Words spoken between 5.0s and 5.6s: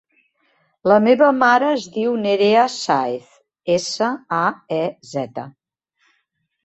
zeta.